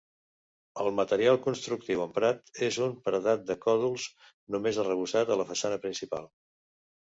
El 0.83 0.87
material 0.99 1.37
constructiu 1.43 2.01
emprat 2.05 2.49
és 2.69 2.79
un 2.87 2.97
paredat 3.09 3.45
de 3.51 3.59
còdols, 3.67 4.09
només 4.57 4.83
arrebossat 4.87 5.37
a 5.37 5.41
la 5.45 5.49
façana 5.53 5.81
principal. 5.87 6.29